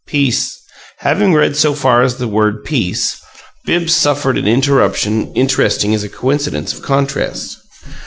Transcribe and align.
Peace 0.07 0.59
Having 1.01 1.35
read 1.35 1.55
so 1.55 1.75
far 1.75 2.01
as 2.01 2.15
the 2.17 2.27
word 2.27 2.63
"peace," 2.63 3.21
Bibbs 3.67 3.93
suffered 3.93 4.35
an 4.35 4.47
interruption 4.47 5.31
interesting 5.35 5.93
as 5.93 6.03
a 6.03 6.09
coincidence 6.09 6.73
of 6.73 6.81
contrast. 6.81 7.55